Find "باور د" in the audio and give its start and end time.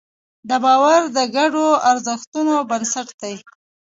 0.65-1.17